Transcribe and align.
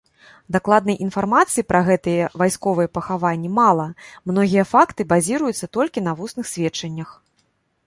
Дакладнай 0.53 0.95
інфармацыі 1.07 1.63
пра 1.71 1.81
гэтыя 1.89 2.29
вайсковыя 2.43 2.89
пахаванні 2.99 3.53
мала, 3.59 3.87
многія 4.33 4.63
факты 4.73 5.01
базіруюцца 5.15 5.65
толькі 5.81 6.07
на 6.11 6.19
вусных 6.23 6.45
сведчаннях. 6.57 7.09